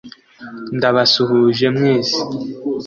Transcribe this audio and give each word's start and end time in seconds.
“Ndabasuhuje 0.75 1.65
mwese 1.75 2.17